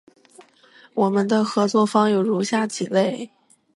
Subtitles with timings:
[0.95, 3.29] 我们的合作方有如下几类：